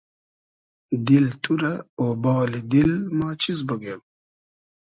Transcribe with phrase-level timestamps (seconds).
[1.05, 3.99] دیل تو رۂ اۉبالی دیل ما چیز بوگیم